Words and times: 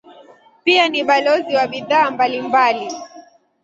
Pia 0.63 0.89
ni 0.89 1.03
balozi 1.03 1.55
wa 1.55 1.67
bidhaa 1.67 2.11
mbalimbali. 2.11 2.91